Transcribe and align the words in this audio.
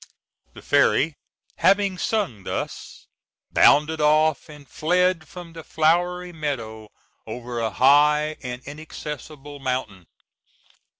The 0.55 0.63
fairy, 0.63 1.13
having 1.57 1.99
sung 1.99 2.43
thus, 2.43 3.05
bounded 3.51 4.01
off, 4.01 4.49
and 4.49 4.67
fled 4.67 5.27
from 5.27 5.53
the 5.53 5.63
flowery 5.63 6.33
meadow 6.33 6.89
over 7.27 7.59
a 7.59 7.69
high 7.69 8.35
and 8.41 8.63
inaccessible 8.63 9.59
mountain. 9.59 10.07